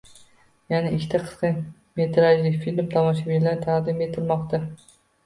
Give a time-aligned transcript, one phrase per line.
[0.75, 1.51] Yana ikkita qisqa
[2.01, 4.63] metrajli film tomoshabinlarga taqdim etilmoqda